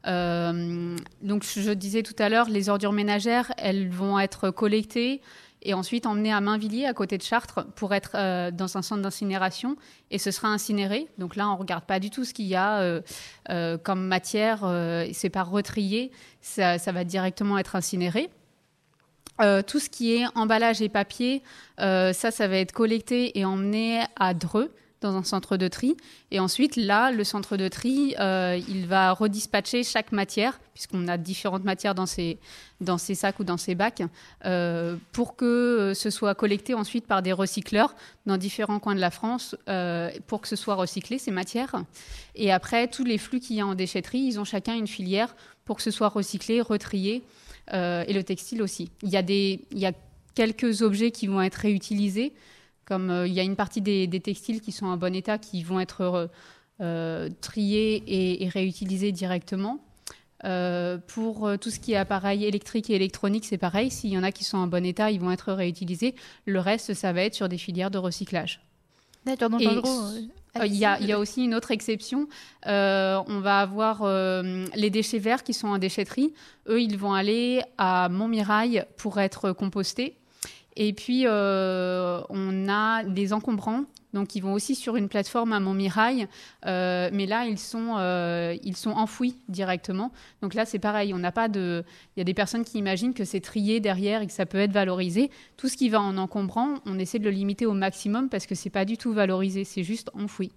donc, 0.05 1.45
je 1.45 1.73
disais 1.73 2.03
tout 2.03 2.17
à 2.19 2.29
l'heure, 2.29 2.51
les 2.51 2.69
ordures 2.69 2.93
ménagères, 2.93 3.53
elles 3.56 3.89
vont 3.89 4.19
être 4.19 4.51
collectées 4.51 5.23
et 5.65 5.75
ensuite 5.75 6.07
emmené 6.07 6.33
à 6.33 6.41
Mainvilliers, 6.41 6.87
à 6.87 6.95
côté 6.95 7.19
de 7.19 7.23
Chartres, 7.23 7.67
pour 7.75 7.95
être 7.95 8.13
euh, 8.15 8.51
dans 8.51 8.77
un 8.77 8.83
centre 8.83 9.03
d'incinération. 9.03 9.77
Et 10.11 10.19
ce 10.19 10.31
sera 10.31 10.49
incinéré. 10.49 11.09
Donc 11.19 11.37
là, 11.37 11.49
on 11.49 11.55
ne 11.55 11.59
regarde 11.59 11.85
pas 11.85 11.99
du 11.99 12.11
tout 12.11 12.25
ce 12.25 12.35
qu'il 12.35 12.47
y 12.47 12.55
a 12.55 12.81
euh, 12.81 13.01
euh, 13.51 13.79
comme 13.79 14.07
matière. 14.07 14.61
c'est 15.13 15.31
pas 15.31 15.43
retrié. 15.43 16.13
Ça, 16.41 16.79
ça, 16.79 16.93
va 16.93 17.05
directement 17.05 17.59
être 17.59 17.77
incinéré. 17.77 18.29
tout 19.67 19.81
ce 19.81 19.89
qui 19.89 20.15
est 20.15 20.27
emballage 20.35 20.83
et 20.83 20.89
papier, 20.89 21.43
ça, 21.79 22.13
ça 22.13 22.49
va 22.49 22.59
être 22.59 22.73
collecté 22.73 23.39
et 23.39 23.45
emmené 23.45 24.05
à 24.17 24.35
Dreux 24.35 24.73
dans 25.05 25.17
un 25.17 25.23
centre 25.23 25.56
de 25.56 25.69
tri. 25.69 25.97
Et 26.31 26.41
ensuite, 26.41 26.77
là, 26.77 27.12
le 27.12 27.25
centre 27.25 27.56
de 27.56 27.69
tri, 27.69 28.15
euh, 28.19 28.59
il 28.69 28.87
va 28.87 29.12
redispatcher 29.12 29.85
chaque 29.85 30.12
matière, 30.12 30.59
puisqu'on 30.73 31.06
a 31.09 31.19
différentes 31.19 31.65
matières 31.65 31.95
dans 31.95 32.06
ces, 32.06 32.39
dans 32.81 32.97
ces 32.97 33.15
sacs 33.15 33.39
ou 33.39 33.45
dans 33.45 33.59
ces 33.59 33.75
bacs, 33.75 34.03
euh, 34.47 34.97
pour 35.12 35.37
que 35.37 35.93
ce 35.95 36.11
soit 36.11 36.35
collecté 36.35 36.75
ensuite 36.75 37.06
par 37.06 37.23
des 37.23 37.33
recycleurs 37.33 37.95
dans 38.25 38.39
différents 38.39 38.81
coins 38.81 38.95
de 38.95 39.01
la 39.01 39.11
France, 39.11 39.55
euh, 39.69 40.11
pour 40.27 40.41
que 40.41 40.49
ce 40.49 40.56
soit 40.56 40.75
recyclé, 40.75 41.19
ces 41.19 41.31
matières. 41.31 41.75
Et 42.35 42.51
après, 42.51 42.89
tous 42.89 43.05
les 43.05 43.19
flux 43.19 43.41
qu'il 43.41 43.56
y 43.56 43.61
a 43.61 43.67
en 43.67 43.75
déchetterie, 43.75 44.21
ils 44.21 44.41
ont 44.41 44.45
chacun 44.45 44.75
une 44.75 44.89
filière 44.89 45.37
pour 45.67 45.77
que 45.77 45.83
ce 45.83 45.91
soit 45.91 46.09
recyclé, 46.09 46.61
retrié, 46.61 47.23
et 47.73 48.12
le 48.12 48.23
textile 48.23 48.61
aussi. 48.61 48.91
Il 49.03 49.09
y, 49.09 49.17
a 49.17 49.23
des, 49.23 49.65
il 49.71 49.79
y 49.79 49.87
a 49.87 49.93
quelques 50.35 50.82
objets 50.82 51.11
qui 51.11 51.27
vont 51.27 51.41
être 51.41 51.55
réutilisés, 51.55 52.34
comme 52.84 53.10
euh, 53.10 53.26
il 53.26 53.32
y 53.32 53.41
a 53.41 53.43
une 53.43 53.56
partie 53.56 53.81
des, 53.81 54.08
textiles 54.20 54.60
qui 54.60 54.72
sont 54.72 54.86
en 54.86 54.96
bon 54.96 55.14
état 55.14 55.38
qui 55.38 55.62
vont 55.62 55.81
être 55.81 56.00
euh, 56.03 56.26
euh, 56.81 57.29
triés 57.41 58.43
et, 58.43 58.48
réutilisés 58.48 59.12
directement. 59.12 59.81
pour 61.06 61.50
tout 61.60 61.70
ce 61.70 61.81
qui 61.81 61.93
est 61.93 61.96
appareil 61.96 62.44
électrique 62.44 62.91
et 62.91 62.94
électronique, 62.94 63.46
c'est 63.46 63.58
pareil. 63.58 63.91
S'il 63.91 64.10
y 64.10 64.19
en 64.19 64.22
a 64.22 64.32
qui 64.32 64.44
sont 64.44 64.58
en 64.58 64.67
bon 64.67 64.84
état, 64.84 65.10
ils 65.10 65.20
vont 65.20 65.31
être 65.31 65.53
réutilisés. 65.53 66.14
Le 66.44 66.60
reste, 66.60 66.93
ça 66.94 67.12
va 67.12 67.22
être 67.22 67.34
sur 67.34 67.48
des 67.48 67.58
filières 67.58 67.91
de 67.91 67.98
recyclage. 67.98 68.60
D'accord, 69.24 69.48
donc 69.48 69.62
en 69.62 69.81
gros. 69.81 70.00
Il 70.64 70.74
y, 70.76 70.84
a, 70.84 71.19
aussi 71.19 71.44
une 71.44 71.55
autre 71.55 71.70
exception. 71.70 72.29
on 72.67 73.41
va 73.41 73.60
avoir 73.60 74.05
les 74.74 74.91
déchets 74.91 75.19
verts 75.19 75.44
qui 75.44 75.55
sont 75.55 75.69
en 75.69 75.79
déchetterie. 75.79 76.34
Eux, 76.69 76.82
ils 76.82 76.98
vont 76.98 77.14
aller 77.14 77.62
à 77.79 78.08
Montmirail 78.10 78.84
pour 78.98 79.19
être 79.20 79.53
compostés. 79.53 80.17
Et 80.77 80.93
puis, 80.93 81.25
euh, 81.27 82.21
on 82.31 82.69
a 82.69 83.05
des 83.05 83.33
encombrants. 83.33 83.85
Donc, 84.13 84.37
ils 84.37 84.41
vont 84.41 84.53
aussi 84.53 84.77
sur 84.77 84.95
une 84.97 85.09
plateforme 85.09 85.53
à 85.53 85.59
Montmirail, 85.59 86.29
euh, 86.67 87.11
mais 87.13 87.27
là, 87.27 87.47
ils 87.47 87.59
sont, 87.59 87.97
euh, 87.99 88.57
ils 88.63 88.77
sont 88.77 88.91
enfouis 88.91 89.37
directement. 89.49 90.13
Donc 90.41 90.55
là, 90.55 90.65
c'est 90.65 90.79
pareil. 90.79 91.13
On 91.13 91.19
n'a 91.19 91.33
pas 91.33 91.49
de. 91.49 91.85
Il 92.17 92.21
y 92.21 92.23
a 92.23 92.25
des 92.25 92.35
personnes 92.35 92.65
qui 92.65 92.79
imaginent 92.79 93.13
que 93.13 93.25
c'est 93.25 93.41
trié 93.41 93.81
derrière 93.81 94.23
et 94.23 94.27
que 94.29 94.33
ça 94.33 94.47
peut 94.47 94.59
être 94.59 94.73
valorisé. 94.73 95.31
Tout 95.57 95.69
ce 95.69 95.77
qui 95.77 95.89
va 95.89 96.01
en 96.01 96.17
encombrant, 96.17 96.77
on 96.87 96.99
essaie 96.99 97.19
de 97.19 97.25
le 97.25 97.31
limiter 97.31 97.67
au 97.67 97.73
maximum 97.73 98.29
parce 98.29 98.47
que 98.47 98.55
c'est 98.55 98.71
pas 98.71 98.85
du 98.85 98.97
tout 98.97 99.13
valorisé. 99.13 99.65
C'est 99.65 99.83
juste 99.83 100.11
enfoui. 100.15 100.53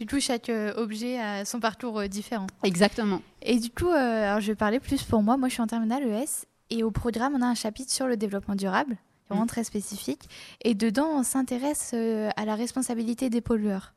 Du 0.00 0.06
coup, 0.06 0.18
chaque 0.18 0.50
objet 0.76 1.20
a 1.20 1.44
son 1.44 1.60
parcours 1.60 2.02
différent. 2.08 2.48
Exactement. 2.64 3.22
Et 3.42 3.58
du 3.58 3.70
coup, 3.70 3.90
alors 3.90 4.40
je 4.40 4.48
vais 4.48 4.56
parler 4.56 4.80
plus 4.80 5.02
pour 5.04 5.22
moi. 5.22 5.36
Moi, 5.36 5.48
je 5.48 5.54
suis 5.54 5.62
en 5.62 5.66
terminale 5.68 6.02
ES 6.02 6.46
et 6.70 6.82
au 6.82 6.90
programme, 6.90 7.34
on 7.36 7.42
a 7.42 7.46
un 7.46 7.54
chapitre 7.54 7.92
sur 7.92 8.08
le 8.08 8.16
développement 8.16 8.56
durable 8.56 8.96
vraiment 9.28 9.44
mm. 9.44 9.48
très 9.48 9.64
spécifique. 9.64 10.28
Et 10.62 10.74
dedans, 10.74 11.08
on 11.14 11.22
s'intéresse 11.22 11.92
euh, 11.94 12.30
à 12.36 12.44
la 12.44 12.54
responsabilité 12.54 13.30
des 13.30 13.40
pollueurs. 13.40 13.94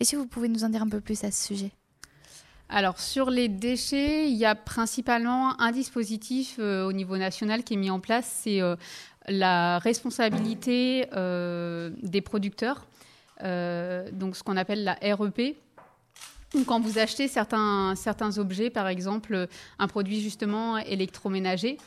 Et 0.00 0.04
si 0.04 0.16
vous 0.16 0.26
pouvez 0.26 0.48
nous 0.48 0.64
en 0.64 0.68
dire 0.68 0.82
un 0.82 0.88
peu 0.88 1.00
plus 1.00 1.24
à 1.24 1.30
ce 1.30 1.46
sujet 1.46 1.70
alors 2.70 3.00
sur 3.00 3.30
les 3.30 3.48
déchets, 3.48 4.28
il 4.28 4.36
y 4.36 4.44
a 4.44 4.54
principalement 4.54 5.58
un 5.58 5.72
dispositif 5.72 6.56
euh, 6.58 6.86
au 6.86 6.92
niveau 6.92 7.16
national 7.16 7.64
qui 7.64 7.72
est 7.72 7.78
mis 7.78 7.88
en 7.88 7.98
place, 7.98 8.40
c'est 8.42 8.60
euh, 8.60 8.76
la 9.26 9.78
responsabilité 9.78 11.06
des 12.02 12.20
producteurs, 12.20 12.86
donc 13.42 14.36
ce 14.36 14.42
qu'on 14.42 14.58
appelle 14.58 14.84
la 14.84 14.98
REP. 15.14 15.56
quand 16.66 16.80
vous 16.80 16.98
achetez 16.98 17.26
certains, 17.26 17.94
certains 17.96 18.36
objets, 18.36 18.68
par 18.68 18.86
exemple 18.86 19.48
un 19.78 19.88
produit 19.88 20.20
justement 20.20 20.76
électroménager 20.76 21.78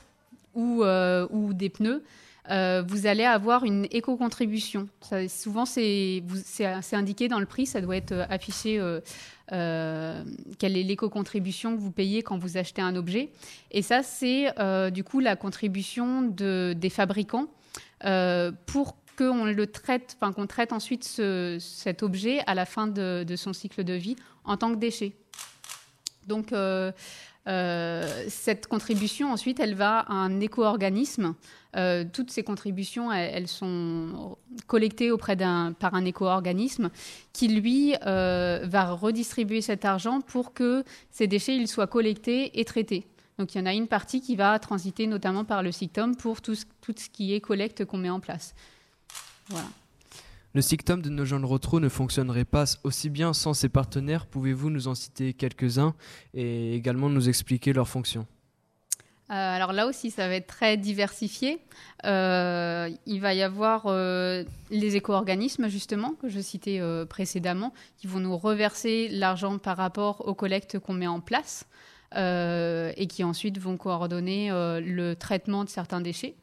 ou, 0.56 0.84
ou 0.84 1.54
des 1.54 1.70
pneus, 1.70 2.04
euh, 2.50 2.84
vous 2.88 3.06
allez 3.06 3.24
avoir 3.24 3.66
une 3.66 3.86
éco-contribution. 3.92 4.88
souvent, 5.30 5.66
c'est 5.66 6.24
indiqué 6.94 7.28
dans 7.28 7.40
le 7.40 7.46
prix, 7.46 7.66
ça 7.66 7.82
doit 7.82 7.98
être 7.98 8.26
affiché 8.30 8.80
euh, 8.80 10.24
quelle 10.58 10.78
est 10.78 10.84
l'éco-contribution 10.84 11.76
que 11.76 11.82
vous 11.82 11.92
payez 11.92 12.24
quand 12.24 12.38
vous 12.38 12.58
achetez 12.58 12.82
un 12.82 12.96
objet. 12.96 13.32
Et 13.70 13.82
ça, 13.82 14.04
c'est 14.04 14.54
du 14.92 15.04
coup 15.04 15.20
la 15.20 15.36
contribution 15.36 16.24
de, 16.24 16.74
des 16.76 16.90
fabricants 16.90 17.48
pour 18.66 18.98
qu'on 19.18 19.46
le 19.46 19.68
traite, 19.68 20.18
enfin 20.20 20.34
qu'on 20.34 20.48
traite 20.48 20.74
ensuite 20.74 21.04
cet 21.60 22.04
objet 22.04 22.40
à 22.48 22.56
la 22.56 22.66
fin 22.66 22.88
de, 22.88 23.36
son 23.36 23.54
cycle 23.54 23.84
de 23.84 23.94
vie 23.94 24.16
en 24.44 24.58
tant 24.58 24.72
que 24.72 24.78
déchet. 24.78 25.14
Donc 26.28 26.54
euh, 26.54 26.92
euh, 27.48 28.26
cette 28.28 28.68
contribution 28.68 29.32
ensuite, 29.32 29.60
elle 29.60 29.76
va 29.76 30.00
à 30.00 30.14
un 30.14 30.40
éco-organisme. 30.40 31.34
Euh, 31.76 32.04
toutes 32.12 32.30
ces 32.30 32.44
contributions, 32.44 33.12
elles, 33.12 33.48
sont 33.48 34.38
collectées 34.68 35.12
auprès 35.12 35.36
d'un 35.36 35.74
par 35.74 35.94
un 35.96 36.06
éco-organisme 36.06 36.90
qui 37.34 37.48
lui 37.48 37.94
va 38.04 38.92
redistribuer 38.92 39.62
cet 39.62 39.86
argent 39.86 40.22
pour 40.22 40.54
que 40.54 40.84
ces 41.10 41.28
déchets 41.28 41.56
ils 41.56 41.68
soient 41.68 41.88
collectés 41.88 42.60
et 42.60 42.66
traités. 42.66 43.08
Donc 43.38 43.56
il 43.56 43.58
y 43.58 43.62
en 43.62 43.66
a 43.66 43.74
une 43.74 43.88
partie 43.88 44.22
qui 44.22 44.36
va 44.36 44.60
transiter 44.60 45.08
notamment 45.08 45.46
par 45.46 45.64
le 45.64 45.72
SICTOM 45.72 46.16
pour 46.16 46.42
tout 46.42 46.58
tout 46.82 46.94
ce 46.96 47.10
qui 47.10 47.34
est 47.34 47.42
collecte 47.42 47.86
qu'on 47.86 47.98
met 47.98 48.10
en 48.10 48.20
place. 48.20 48.54
Le 50.54 50.62
SICTOM 50.62 51.02
de 51.02 51.10
nos 51.10 51.24
jeunes 51.24 51.46
retro 51.46 51.80
ne 51.80 51.88
fonctionnerait 51.88 52.44
pas 52.44 52.66
aussi 52.84 53.10
bien 53.10 53.32
sans 53.32 53.54
ses 53.54 53.70
partenaires. 53.70 54.26
Pouvez-vous 54.26 54.70
nous 54.70 54.90
en 54.90 54.96
citer 54.96 55.34
quelques-uns 55.34 55.96
et 56.34 56.76
également 56.76 57.08
nous 57.08 57.30
expliquer 57.30 57.72
leurs 57.72 57.88
fonctions? 57.88 58.28
Euh, 59.30 59.34
alors 59.34 59.72
là 59.72 59.88
aussi, 59.88 60.12
ça 60.12 60.28
va 60.28 60.36
être 60.36 60.48
très 60.48 60.76
diversifié. 60.76 61.62
Euh, 62.06 62.90
il 63.06 63.22
va 63.22 63.34
y 63.34 63.42
avoir 63.42 63.84
euh, 63.86 64.44
les 64.72 64.98
éco-organismes, 64.98 65.70
justement, 65.70 66.16
que 66.22 66.28
je 66.28 66.42
citais 66.42 66.82
précédemment, 67.08 67.74
qui 67.96 68.08
vont 68.08 68.20
nous 68.20 68.36
reverser 68.36 69.08
l'argent 69.08 69.58
par 69.58 69.78
rapport 69.78 70.28
aux 70.28 70.36
collectes 70.36 70.80
qu'on 70.80 70.94
met 70.94 71.08
en 71.08 71.22
place 71.22 71.66
et 72.14 73.08
qui 73.08 73.24
ensuite 73.24 73.58
vont 73.58 73.78
coordonner 73.78 74.50
le 74.52 75.14
traitement 75.14 75.64
de 75.64 75.70
certains 75.70 76.02
déchets. 76.02 76.36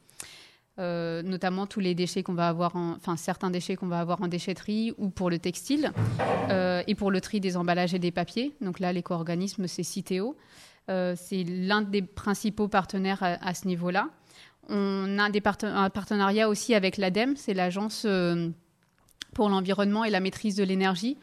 Euh, 0.78 1.22
notamment 1.22 1.66
tous 1.66 1.80
les 1.80 1.96
déchets 1.96 2.22
qu'on 2.22 2.34
va 2.34 2.48
avoir, 2.48 2.76
enfin 2.76 3.16
certains 3.16 3.50
déchets 3.50 3.74
qu'on 3.74 3.88
va 3.88 3.98
avoir 3.98 4.22
en 4.22 4.28
déchetterie 4.28 4.92
ou 4.96 5.08
pour 5.08 5.28
le 5.28 5.40
textile 5.40 5.90
euh, 6.50 6.84
et 6.86 6.94
pour 6.94 7.10
le 7.10 7.20
tri 7.20 7.40
des 7.40 7.56
emballages 7.56 7.94
et 7.94 7.98
des 7.98 8.12
papiers. 8.12 8.54
Donc 8.60 8.78
là, 8.78 8.92
l'éco-organisme, 8.92 9.66
c'est 9.66 9.82
Citeo. 9.82 10.36
Euh, 10.88 11.14
c'est 11.16 11.42
l'un 11.42 11.82
des 11.82 12.02
principaux 12.02 12.68
partenaires 12.68 13.18
à, 13.22 13.54
ce 13.54 13.66
niveau-là. 13.66 14.08
On 14.68 15.18
a 15.18 15.28
un 15.62 15.90
partenariat 15.90 16.48
aussi 16.48 16.74
avec 16.74 16.96
l'ADEME, 16.96 17.34
c'est 17.34 17.54
l'agence 17.54 18.06
pour 19.34 19.48
l'environnement 19.48 20.04
et 20.04 20.10
la 20.10 20.20
maîtrise 20.20 20.54
de 20.54 20.62
l'énergie. 20.62 21.16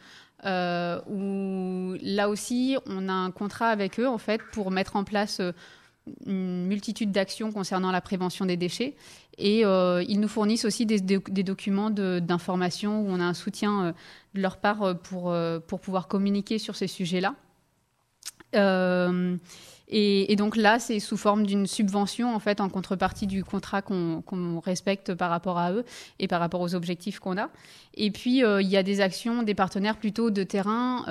où 0.44 1.94
là 2.02 2.28
aussi, 2.28 2.76
on 2.86 3.08
a 3.08 3.12
un 3.12 3.30
contrat 3.30 3.68
avec 3.68 3.98
eux 4.00 4.08
en 4.08 4.18
fait 4.18 4.42
pour 4.52 4.70
mettre 4.70 4.96
en 4.96 5.04
place 5.04 5.40
une 6.24 6.66
multitude 6.66 7.12
d'actions 7.12 7.52
concernant 7.52 7.90
la 7.90 8.00
prévention 8.00 8.44
des 8.44 8.56
déchets. 8.56 8.94
Et 9.38 9.64
euh, 9.64 10.02
ils 10.08 10.20
nous 10.20 10.28
fournissent 10.28 10.64
aussi 10.64 10.86
des, 10.86 11.00
documents 11.00 11.90
d'information 11.90 13.02
où 13.02 13.06
on 13.08 13.20
a 13.20 13.24
un 13.24 13.34
soutien 13.34 13.86
euh, 13.86 13.92
de 14.34 14.40
leur 14.40 14.56
part 14.58 14.82
euh, 14.82 14.94
pour, 14.94 15.34
pour 15.66 15.80
pouvoir 15.80 16.08
communiquer 16.08 16.58
sur 16.58 16.76
ces 16.76 16.86
sujets-là. 16.86 17.34
Et, 19.88 20.34
donc 20.36 20.56
là, 20.56 20.78
c'est 20.78 20.98
sous 20.98 21.16
forme 21.16 21.46
d'une 21.46 21.66
subvention 21.66 22.34
en 22.34 22.40
fait 22.40 22.60
en 22.60 22.68
contrepartie 22.68 23.26
du 23.26 23.44
contrat 23.44 23.82
qu'on 23.82 24.60
respecte 24.60 25.14
par 25.14 25.30
rapport 25.30 25.58
à 25.58 25.72
eux 25.72 25.84
et 26.18 26.26
par 26.26 26.40
rapport 26.40 26.60
aux 26.60 26.74
objectifs 26.74 27.20
qu'on 27.20 27.38
a. 27.38 27.50
Et 27.94 28.10
puis 28.10 28.40
il 28.40 28.68
y 28.68 28.76
a 28.76 28.82
des 28.82 29.00
actions 29.00 29.42
des 29.42 29.54
partenaires 29.54 29.96
plutôt 29.96 30.30
de 30.30 30.42
terrain 30.42 31.04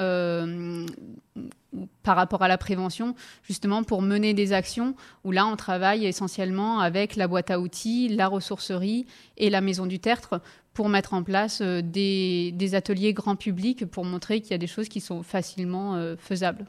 par 2.03 2.15
rapport 2.15 2.41
à 2.41 2.47
la 2.47 2.57
prévention, 2.57 3.15
justement 3.43 3.83
pour 3.83 4.01
mener 4.01 4.33
des 4.33 4.53
actions 4.53 4.95
où 5.23 5.31
là 5.31 5.45
on 5.45 5.55
travaille 5.55 6.05
essentiellement 6.05 6.79
avec 6.79 7.15
la 7.15 7.27
boîte 7.27 7.51
à 7.51 7.59
outils, 7.59 8.09
la 8.09 8.27
ressourcerie 8.27 9.05
et 9.37 9.49
la 9.49 9.61
maison 9.61 9.85
du 9.85 9.99
tertre 9.99 10.41
pour 10.73 10.89
mettre 10.89 11.13
en 11.13 11.23
place 11.23 11.61
euh, 11.61 11.81
des, 11.81 12.75
ateliers 12.75 13.13
grand 13.13 13.35
public 13.35 13.85
pour 13.85 14.05
montrer 14.05 14.41
qu'il 14.41 14.51
y 14.51 14.53
a 14.53 14.57
des 14.57 14.67
choses 14.67 14.89
qui 14.89 14.99
sont 14.99 15.23
facilement 15.23 15.95
euh, 15.95 16.15
faisables. 16.17 16.65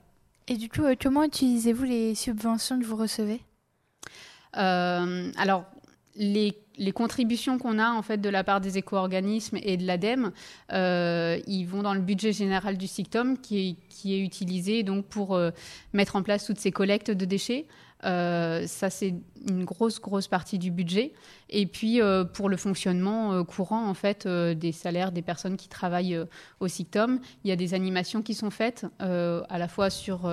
Et 0.48 0.56
du 0.56 0.68
coup, 0.68 0.84
euh, 0.84 0.94
comment 1.00 1.24
utilisez-vous 1.24 1.84
les 1.84 2.14
subventions 2.14 2.78
que 2.78 2.84
vous 2.84 2.96
recevez? 2.96 3.40
Alors, 4.52 5.66
les, 6.18 6.92
contributions 6.92 7.58
qu'on 7.58 7.78
a 7.78 7.90
en 7.90 8.02
fait 8.02 8.18
de 8.18 8.28
la 8.28 8.44
part 8.44 8.60
des 8.60 8.78
éco-organismes 8.78 9.58
et 9.62 9.76
de 9.76 9.86
l'ADEME, 9.86 10.32
euh, 10.72 11.38
ils 11.46 11.64
vont 11.64 11.82
dans 11.82 11.94
le 11.94 12.00
budget 12.00 12.32
général 12.32 12.76
du 12.76 12.86
SICTOM 12.86 13.38
qui 13.38 13.76
est, 14.04 14.20
utilisé 14.20 14.82
donc 14.82 15.06
pour 15.06 15.34
euh, 15.34 15.50
mettre 15.92 16.16
en 16.16 16.22
place 16.22 16.44
toutes 16.44 16.58
ces 16.58 16.72
collectes 16.72 17.10
de 17.10 17.24
déchets. 17.24 17.66
Euh, 18.04 18.66
ça, 18.66 18.90
c'est 18.90 19.14
une 19.48 19.64
grosse, 19.64 20.00
grosse 20.00 20.28
partie 20.28 20.58
du 20.58 20.70
budget. 20.70 21.12
Et 21.48 21.66
puis, 21.66 22.00
euh, 22.00 22.24
pour 22.24 22.48
le 22.48 22.56
fonctionnement 22.56 23.32
euh, 23.32 23.42
courant, 23.42 23.88
en 23.88 23.94
fait, 23.94 24.28
des 24.28 24.72
salaires 24.72 25.12
des 25.12 25.22
personnes 25.22 25.56
qui 25.56 25.68
travaillent 25.68 26.18
au 26.60 26.68
SICTOM, 26.68 27.20
il 27.44 27.48
y 27.48 27.52
a 27.52 27.56
des 27.56 27.74
animations 27.74 28.22
qui 28.22 28.34
sont 28.34 28.50
faites, 28.50 28.86
à 28.98 29.58
la 29.58 29.68
fois 29.68 29.90
sur, 29.90 30.30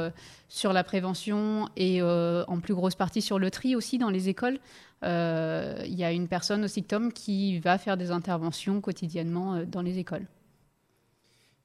sur 0.49 0.73
la 0.73 0.83
prévention 0.83 1.69
et 1.75 2.01
en 2.01 2.59
plus 2.59 2.73
grosse 2.73 2.95
partie 2.95 3.21
sur 3.21 3.39
le 3.39 3.49
tri 3.51 3.75
aussi 3.75 3.97
dans 3.97 4.09
les 4.09 4.29
écoles. 4.29 4.59
Il 5.03 5.95
y 5.95 6.03
a 6.03 6.11
une 6.11 6.27
personne 6.27 6.63
au 6.63 6.67
SICTOM 6.67 7.11
qui 7.11 7.59
va 7.59 7.77
faire 7.77 7.97
des 7.97 8.11
interventions 8.11 8.81
quotidiennement 8.81 9.63
dans 9.65 9.81
les 9.81 9.99
écoles. 9.99 10.27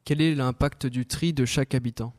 Quel 0.04 0.20
est 0.20 0.34
l'impact 0.34 0.86
du 0.86 1.06
tri 1.06 1.32
de 1.32 1.44
chaque 1.44 1.74
habitant? 1.74 2.12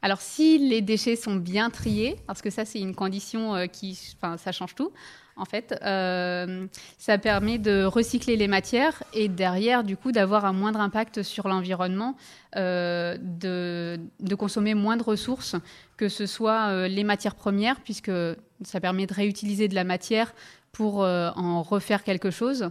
Alors, 0.00 0.20
si 0.20 0.58
les 0.58 0.80
déchets 0.80 1.16
sont 1.16 1.36
bien 1.36 1.70
triés, 1.70 2.16
parce 2.26 2.40
que 2.40 2.50
ça, 2.50 2.64
c'est 2.64 2.78
une 2.80 2.94
condition 2.94 3.56
euh, 3.56 3.66
qui, 3.66 3.98
enfin, 4.16 4.36
ça 4.36 4.52
change 4.52 4.74
tout. 4.74 4.92
En 5.36 5.44
fait, 5.44 5.76
euh, 5.82 6.66
ça 6.98 7.16
permet 7.18 7.58
de 7.58 7.84
recycler 7.84 8.36
les 8.36 8.48
matières 8.48 9.02
et 9.12 9.28
derrière, 9.28 9.84
du 9.84 9.96
coup, 9.96 10.10
d'avoir 10.10 10.44
un 10.44 10.52
moindre 10.52 10.80
impact 10.80 11.22
sur 11.22 11.46
l'environnement, 11.46 12.16
euh, 12.56 13.16
de, 13.20 14.00
de, 14.18 14.34
consommer 14.34 14.74
moins 14.74 14.96
de 14.96 15.02
ressources, 15.02 15.54
que 15.96 16.08
ce 16.08 16.26
soit 16.26 16.88
les 16.88 17.04
matières 17.04 17.36
premières, 17.36 17.80
puisque 17.80 18.10
ça 18.64 18.80
permet 18.80 19.06
de 19.06 19.14
réutiliser 19.14 19.68
de 19.68 19.76
la 19.76 19.84
matière 19.84 20.34
pour 20.72 20.98
en 20.98 21.62
refaire 21.62 22.02
quelque 22.02 22.30
chose. 22.30 22.70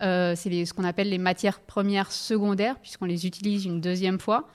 c'est 0.00 0.36
ce 0.36 0.72
qu'on 0.72 0.84
appelle 0.84 1.10
les 1.10 1.18
matières 1.18 1.60
premières 1.60 2.10
secondaires, 2.10 2.80
puisqu'on 2.80 3.06
les 3.06 3.26
utilise 3.26 3.64
une 3.64 3.80
deuxième 3.80 4.18
fois. 4.18 4.48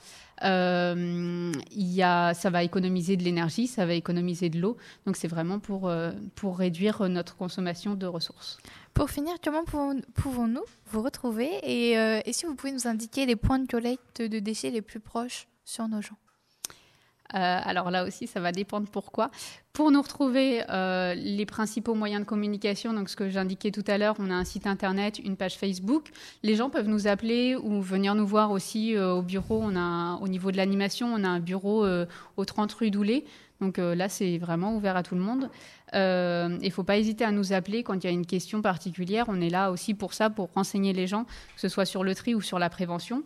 Euh, 0.43 1.51
y 1.71 2.01
a, 2.01 2.33
ça 2.33 2.50
va 2.50 2.63
économiser 2.63 3.17
de 3.17 3.23
l'énergie, 3.23 3.67
ça 3.67 3.85
va 3.85 3.93
économiser 3.93 4.50
de 4.50 4.59
l'eau. 4.59 4.77
Donc 5.05 5.15
c'est 5.15 5.27
vraiment 5.27 5.59
pour, 5.59 5.88
euh, 5.88 6.12
pour 6.35 6.57
réduire 6.57 7.07
notre 7.09 7.35
consommation 7.35 7.95
de 7.95 8.05
ressources. 8.05 8.57
Pour 8.93 9.09
finir, 9.09 9.33
comment 9.43 9.63
pouvons-nous 9.65 10.63
vous 10.91 11.01
retrouver? 11.01 11.50
Et, 11.63 11.97
euh, 11.97 12.21
et 12.25 12.33
si 12.33 12.45
vous 12.45 12.55
pouvez 12.55 12.71
nous 12.71 12.88
indiquer 12.88 13.25
les 13.25 13.35
points 13.35 13.59
de 13.59 13.67
collecte 13.67 14.21
de 14.21 14.39
déchets 14.39 14.69
les 14.69 14.81
plus 14.81 15.00
proches 15.00 15.47
sur 15.65 15.88
nos 15.88 16.01
gens? 16.01 16.17
euh, 16.17 16.32
alors 17.33 17.91
là 17.91 18.05
aussi, 18.05 18.27
ça 18.27 18.39
va 18.39 18.51
dépendre 18.51 18.87
pourquoi. 18.91 19.31
Pour 19.73 19.89
nous 19.89 20.03
retrouver, 20.03 20.61
euh, 20.69 21.15
les 21.15 21.47
principaux 21.47 21.95
moyens 21.95 22.21
de 22.21 22.27
communication, 22.27 22.93
donc 22.93 23.09
ce 23.09 23.15
que 23.15 23.29
j'indiquais 23.29 23.71
tout 23.71 23.83
à 23.87 23.97
l'heure, 23.97 24.15
on 24.19 24.29
a 24.29 24.33
un 24.35 24.43
site 24.43 24.67
internet, 24.67 25.17
une 25.17 25.35
page 25.35 25.57
Facebook. 25.57 26.11
Les 26.43 26.55
gens 26.55 26.69
peuvent 26.69 26.87
nous 26.87 27.07
appeler 27.07 27.55
ou 27.55 27.81
venir 27.81 28.13
nous 28.13 28.27
voir 28.27 28.51
aussi 28.51 28.95
euh, 28.95 29.13
au 29.13 29.23
bureau. 29.23 29.59
On 29.63 29.75
a, 29.75 30.19
au 30.21 30.27
niveau 30.27 30.51
de 30.51 30.57
l'animation, 30.57 31.11
on 31.11 31.23
a 31.23 31.27
un 31.27 31.39
bureau 31.39 31.87
au 32.37 32.45
30 32.45 32.71
rue 32.73 32.91
Doulet. 32.91 33.25
Donc 33.61 33.77
là, 33.77 34.09
c'est 34.09 34.37
vraiment 34.37 34.75
ouvert 34.75 34.97
à 34.97 35.03
tout 35.03 35.15
le 35.15 35.21
monde. 35.21 35.49
Il 35.93 35.97
ne 35.97 36.69
faut 36.69 36.83
pas 36.83 36.97
hésiter 36.97 37.23
à 37.23 37.31
nous 37.31 37.53
appeler 37.53 37.81
quand 37.81 37.95
il 37.95 38.03
y 38.03 38.09
a 38.09 38.11
une 38.11 38.25
question 38.25 38.61
particulière. 38.61 39.25
On 39.27 39.41
est 39.41 39.49
là 39.49 39.71
aussi 39.71 39.95
pour 39.95 40.13
ça, 40.13 40.29
pour 40.29 40.51
renseigner 40.53 40.93
les 40.93 41.07
gens, 41.07 41.23
que 41.23 41.61
ce 41.61 41.69
soit 41.69 41.85
sur 41.85 42.03
le 42.03 42.13
tri 42.13 42.35
ou 42.35 42.41
sur 42.41 42.59
la 42.59 42.69
prévention. 42.69 43.23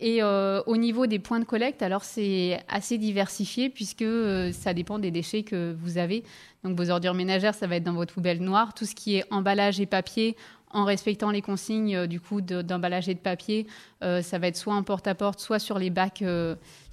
Et 0.00 0.22
euh, 0.22 0.60
au 0.66 0.76
niveau 0.76 1.06
des 1.06 1.18
points 1.18 1.38
de 1.38 1.44
collecte, 1.44 1.82
alors 1.82 2.04
c'est 2.04 2.60
assez 2.68 2.98
diversifié 2.98 3.70
puisque 3.70 4.02
euh, 4.02 4.50
ça 4.52 4.74
dépend 4.74 4.98
des 4.98 5.10
déchets 5.10 5.44
que 5.44 5.74
vous 5.78 5.98
avez. 5.98 6.24
Donc 6.64 6.76
vos 6.76 6.90
ordures 6.90 7.14
ménagères, 7.14 7.54
ça 7.54 7.66
va 7.66 7.76
être 7.76 7.84
dans 7.84 7.94
votre 7.94 8.14
poubelle 8.14 8.42
noire. 8.42 8.74
Tout 8.74 8.86
ce 8.86 8.94
qui 8.94 9.16
est 9.16 9.24
emballage 9.30 9.80
et 9.80 9.86
papier, 9.86 10.36
en 10.72 10.84
respectant 10.84 11.30
les 11.30 11.42
consignes 11.42 11.94
euh, 11.94 12.06
du 12.08 12.18
coup 12.18 12.40
d'emballage 12.40 13.08
et 13.08 13.14
de 13.14 13.20
papier, 13.20 13.66
ça 14.02 14.38
va 14.38 14.48
être 14.48 14.56
soit 14.56 14.74
en 14.74 14.82
porte-à-porte, 14.82 15.40
soit 15.40 15.58
sur 15.58 15.78
les 15.78 15.88
bacs, 15.88 16.22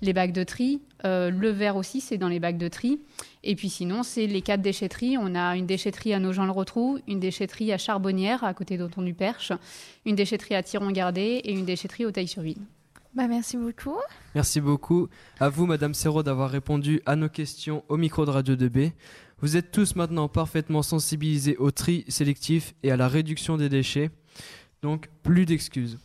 les 0.01 0.13
bacs 0.13 0.31
de 0.31 0.45
tri. 0.45 0.79
le 1.03 1.49
verre 1.49 1.75
aussi, 1.75 1.99
c'est 1.99 2.17
dans 2.17 2.29
les 2.29 2.39
bacs 2.39 2.57
de 2.57 2.69
tri. 2.69 3.01
Et 3.43 3.55
puis 3.55 3.67
sinon, 3.67 4.03
c'est 4.03 4.27
les 4.27 4.41
quatre 4.41 4.61
déchetteries. 4.61 5.17
On 5.17 5.35
a 5.35 5.57
une 5.57 5.65
déchetterie 5.65 6.13
à 6.13 6.19
Nogent-le-Rotrou, 6.19 6.99
une 7.09 7.19
déchetterie 7.19 7.73
à 7.73 7.77
Charbonnière, 7.77 8.45
à 8.45 8.53
côté 8.53 8.77
d'Auton-du-Perche, 8.77 9.51
une 10.05 10.15
déchetterie 10.15 10.55
à 10.55 10.63
Tiron-Gardé 10.63 11.41
et 11.43 11.51
une 11.51 11.65
déchetterie 11.65 12.05
au 12.05 12.11
Taille-sur-Ville. 12.11 12.61
Bah, 13.13 13.27
merci 13.27 13.57
beaucoup. 13.57 13.97
Merci 14.35 14.61
beaucoup. 14.61 15.09
À 15.39 15.49
vous, 15.49 15.65
Madame 15.65 15.93
Serrault, 15.93 16.23
d'avoir 16.23 16.49
répondu 16.49 17.01
à 17.05 17.15
nos 17.15 17.27
questions 17.27 17.83
au 17.89 17.97
micro 17.97 18.25
de 18.25 18.31
Radio 18.31 18.55
2B. 18.55 18.93
Vous 19.39 19.57
êtes 19.57 19.71
tous 19.71 19.95
maintenant 19.95 20.29
parfaitement 20.29 20.81
sensibilisés 20.81 21.57
au 21.57 21.71
tri 21.71 22.05
sélectif 22.07 22.73
et 22.83 22.91
à 22.91 22.97
la 22.97 23.07
réduction 23.07 23.57
des 23.57 23.69
déchets. 23.69 24.11
Donc, 24.81 25.09
plus 25.23 25.45
d'excuses. 25.45 25.99